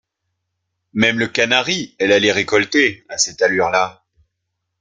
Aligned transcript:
Même 0.93 1.19
le 1.19 1.27
canari, 1.27 1.95
elle 1.99 2.11
allait 2.11 2.31
récolter, 2.31 3.05
à 3.07 3.19
cette 3.19 3.43
allure-là. 3.43 4.03